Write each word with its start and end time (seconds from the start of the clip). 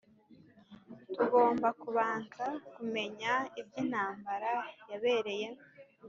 Tugomba 1.15 1.67
kubanza 1.81 2.45
kumenya 2.73 3.33
iby 3.59 3.71
intambara 3.81 4.51
yabereye 4.89 5.47